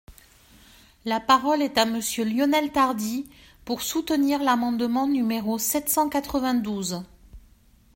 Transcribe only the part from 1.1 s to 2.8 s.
parole est à Monsieur Lionel